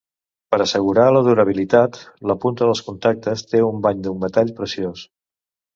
Per 0.53 0.59
assegurar 0.63 1.03
la 1.17 1.21
durabilitat, 1.27 2.01
la 2.33 2.37
punta 2.47 2.71
dels 2.71 2.83
contactes 2.89 3.47
té 3.53 3.65
un 3.71 3.87
bany 3.89 4.05
d'un 4.09 4.21
metall 4.27 4.55
preciós. 4.63 5.11